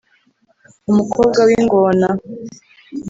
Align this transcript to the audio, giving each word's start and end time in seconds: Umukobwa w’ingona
Umukobwa 0.89 1.39
w’ingona 1.49 2.07